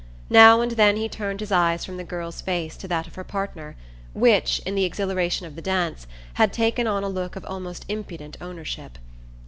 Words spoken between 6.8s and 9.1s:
on a look of almost impudent ownership.